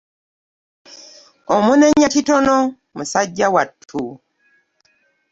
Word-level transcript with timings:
Omunenya 1.55 2.07
kitono 2.13 2.57
musajja 2.97 3.47
wattu. 3.53 4.03